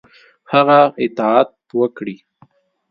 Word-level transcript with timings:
هغه 0.51 0.79
اطاعت 1.03 1.49
وکړي. 1.79 2.15